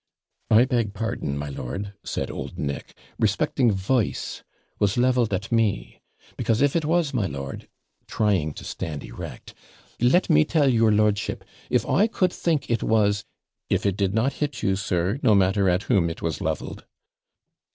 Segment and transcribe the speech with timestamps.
[0.49, 4.43] 'I beg pardon, my lord,' said old Nick; 'respecting vice,
[4.79, 6.01] was levelled at me;
[6.37, 7.67] because, if it was, my lord,'
[8.07, 9.53] trying to stand erect;
[9.99, 13.25] 'let me tell your lordship, if I could think it was'
[13.69, 16.83] 'If it did not hit you, sir, no matter at whom it was levelled.'